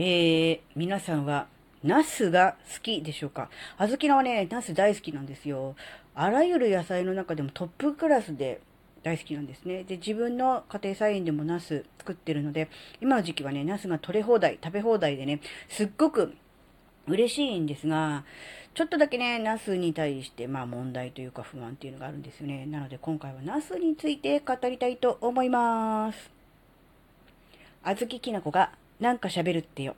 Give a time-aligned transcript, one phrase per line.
[0.00, 1.48] ー、皆さんは、
[1.82, 3.50] ナスが好きでしょうか？
[3.78, 5.74] あずきなはね、ナス大好きなんですよ。
[6.14, 8.60] あらゆる野菜の中でもトップクラスで
[9.02, 9.82] 大好きなんですね。
[9.82, 12.68] で、自分の家庭菜園でもナス作ってるので、
[13.00, 16.32] 今の時期はね、ナスが取れ放題、食べ放題でね、すっごく
[17.08, 18.24] 嬉しいんですが、
[18.74, 22.66] ちょっとだけね、ナスに対して、まあ問題というか不満っていうのがあるんですよね。
[22.66, 26.30] なので今回はナスについて語りたいと思います。
[27.82, 28.70] あずききなこが
[29.00, 29.94] なんか喋るってよ。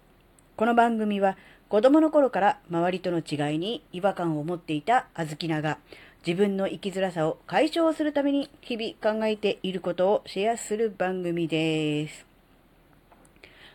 [0.59, 1.39] この番組は
[1.71, 5.79] 子供の頃から周りとの違いに違和感を持っていたあずきなが
[6.27, 12.27] 自分の生きづらさを解消するために日々考えていることをシェアする番組です。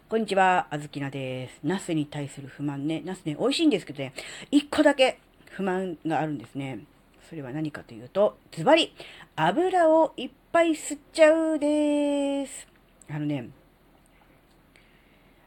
[0.07, 1.59] こんにちは、あずきなです。
[1.63, 3.01] ナスに対する不満ね。
[3.03, 4.13] ナスね、美味しいんですけどね、
[4.51, 5.17] 一個だけ
[5.49, 6.81] 不満があるんですね。
[7.27, 8.93] それは何かというと、ズバリ、
[9.35, 12.67] 油をいっぱい吸っちゃうです。
[13.09, 13.49] あのね、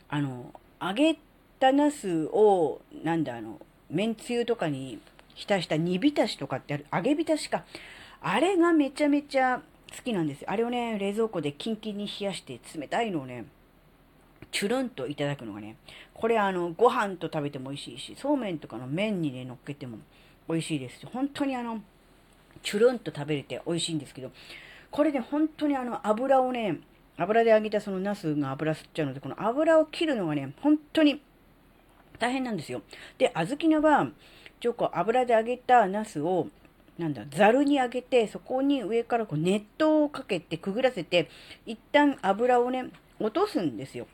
[0.09, 1.19] あの、揚げ
[1.61, 5.01] たナスを、なんだ、あの、めんつゆとかに
[5.35, 7.65] 浸した煮浸しとかってある、揚げ浸しか。
[8.21, 9.63] あれがめちゃめちゃ
[9.97, 10.45] 好きなんです。
[10.47, 13.47] あれをね、冷蔵庫でキンキンに冷やして冷たいのをね、
[14.51, 15.77] チュルンといただくのがね、
[16.15, 19.99] これあの、ご飯と食べても美味しいし、そうめんとかの麺にね、乗っけても
[20.49, 21.83] 美味しいですし、本当にあの、
[22.63, 24.33] チュルンと食べれて美味しいんですけど、
[24.91, 26.79] これね、本当にあの、油をね、
[27.19, 31.21] 油で揚げたそのナスが油吸っちゃうので、この油を切るのがね、本当に
[32.19, 32.83] 大変なんですよ。
[33.19, 34.11] で、小豆菜は、
[34.61, 36.49] ちょこう油で揚げたナスを、
[36.97, 41.29] なんだ、ざるに揚げて、そこに上からこう熱湯をかけてくぐらせて、
[41.67, 42.87] 一旦油をね、
[43.19, 44.07] 落とすんですよ。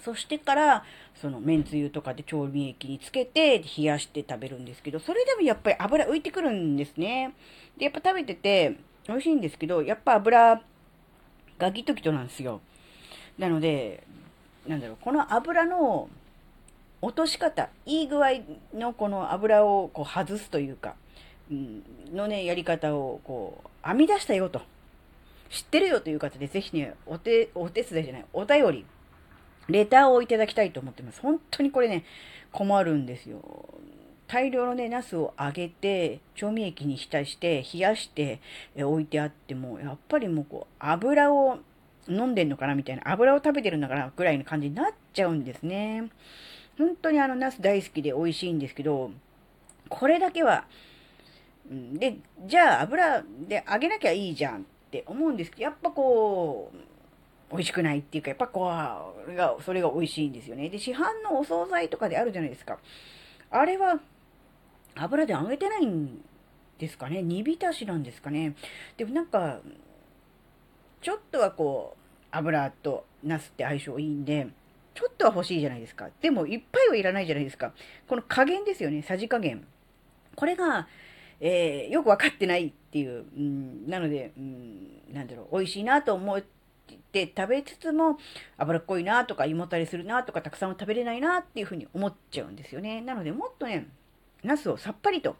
[0.00, 7.32] そしてから、その麺つゆとかで調味液につけて冷やして食べるんですけど、それでもやっぱり油浮いてくるんですね。
[7.78, 8.76] で、やっぱ食べてて
[9.08, 10.62] 美味しいんですけど、やっぱ油
[11.58, 12.60] ガキトキトなんですよ。
[13.38, 14.04] なので、
[14.66, 16.08] なんだろう、この油の
[17.02, 18.30] 落とし方、いい具合
[18.74, 20.94] のこの油をこう外すというか、
[21.50, 21.82] うん、
[22.14, 24.62] のね、やり方をこう、編み出したよと。
[25.50, 28.86] 知ってるよという方で、ぜひね、お手、お手伝いじゃない、お便り、
[29.68, 31.20] レターをいただきたいと思ってます。
[31.20, 32.04] 本当にこれね、
[32.52, 33.40] 困るんですよ。
[34.26, 38.40] 大量のね、ナスを揚げて、調味液に浸して、冷やして
[38.74, 41.58] え置いてあっても、やっぱりもうこう、油を
[42.08, 46.10] 飲んでんのかなみたいな、油を食べてるのかなぐらいの感じになっちゃうんですね。
[46.78, 49.10] 本当にあの、ナス大好きで美味しいんですけど、
[49.88, 50.66] これだけは、
[51.70, 56.76] で、じゃあ油で揚げなきゃいいじゃんって思うんですけど、やっぱこう、
[57.50, 60.68] 美味しくないっていうか、やっぱこう、それが美味しいんですよね。
[60.68, 62.78] で、市販のお惣菜とかであるじゃないですか。
[63.50, 64.00] あれは、
[64.96, 66.22] 油で揚げてないん
[66.78, 67.22] ですかね？
[67.22, 68.54] 煮浸しなんですかね？
[68.96, 69.60] でもなんか、
[71.00, 72.00] ちょっとはこう、
[72.30, 74.48] 油とナスって相性いいんで、
[74.94, 76.08] ちょっとは欲しいじゃないですか。
[76.20, 77.72] でも、いっぱいはいらないじゃないですか。
[78.08, 79.02] この加減ですよね。
[79.02, 79.66] さじ加減。
[80.36, 80.88] これが、
[81.40, 83.24] えー、よくわかってないっていう。
[83.36, 86.42] うん、なので、うん、なんだろう、美味しいなと思っ
[87.12, 88.18] て食べつつも、
[88.56, 93.00] 脂っこいなとか、胃もたれするなとか、たくさん食べれないなっていうふうに思っちゃうんですよね。
[93.00, 93.88] なので、もっとね、
[94.44, 95.36] ナスをさっぱりと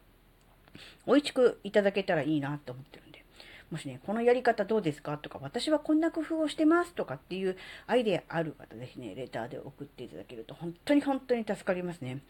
[1.06, 3.25] 美味しくいただけたらいいなと思ってるんで。
[3.70, 7.56] もしね、このやり方どうですかとか、私はこんな工夫をしてますとかっていう
[7.87, 12.20] アイデアある方、ぜひね、レターで送っていただけると、本当に本当に助かりますね。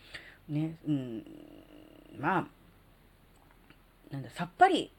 [0.48, 1.24] ね、うん、
[2.18, 2.46] まあ、
[4.10, 4.90] なんだ、さっぱり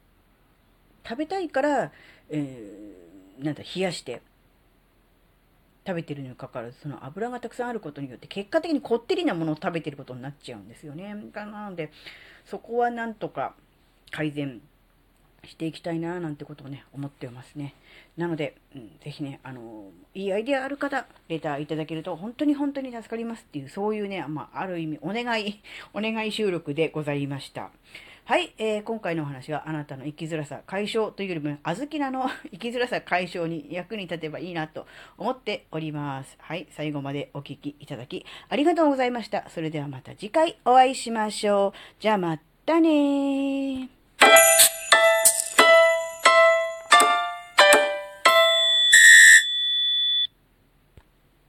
[1.08, 1.91] 食べたいから、
[2.30, 4.22] えー、なんだ、冷やして
[5.88, 11.16] 食べてるにもかかわらず、その油がたくさんあることによって、結果的にこってりなものを食べてることになっちゃうんですよね。
[11.34, 11.91] なので、
[12.46, 13.53] そこはなんとか
[14.12, 14.62] 改善
[15.47, 17.75] していきたいななんてことをね、思ってますね。
[18.18, 25.62] なので、うん、ぜひね、あの、いいアイデアある方、レターいただけると、本当に本当に助かりますっていう、そういうね、まあ、ある意味、お願い、
[25.94, 27.72] お願い収録でございました。
[28.28, 34.88] はい、えー、今回のお話はあなたの生きづらさ解消というよりも、あずきなの 生きづらさ解消に役に立てばいいなと
[35.19, 36.35] 思っております。
[36.41, 39.47] はい、最後までお聴きいただきありがとうございました。
[39.49, 42.02] それではまた次回お会いしましょう。
[42.02, 43.74] じゃあまたね